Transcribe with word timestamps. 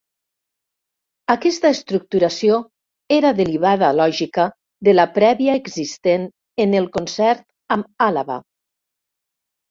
Aquesta 1.31 1.69
estructuració 1.77 2.55
era 3.17 3.33
derivada 3.39 3.89
lògica 3.97 4.45
de 4.89 4.95
la 4.95 5.05
prèvia 5.17 5.57
existent 5.61 6.25
en 6.65 6.73
el 6.79 6.89
Concert 6.97 7.45
amb 7.77 8.07
Àlaba. 8.07 8.39